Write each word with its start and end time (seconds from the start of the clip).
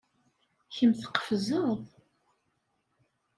Kemm 0.75 0.91
tqefzeḍ. 1.01 1.69